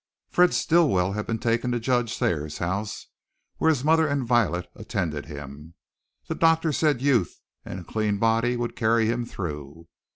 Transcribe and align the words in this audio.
Fred 0.31 0.51
Stilwell 0.55 1.11
had 1.11 1.27
been 1.27 1.37
taken 1.37 1.69
to 1.73 1.79
Judge 1.79 2.17
Thayer's 2.17 2.57
house, 2.57 3.05
where 3.57 3.69
his 3.69 3.83
mother 3.83 4.07
and 4.07 4.25
Violet 4.25 4.67
attended 4.73 5.27
him. 5.27 5.75
The 6.25 6.33
doctor 6.33 6.71
said 6.71 7.03
youth 7.03 7.39
and 7.63 7.81
a 7.81 7.83
clean 7.83 8.17
body 8.17 8.57
would 8.57 8.75
carry 8.75 9.05
him 9.05 9.27
through. 9.27 9.87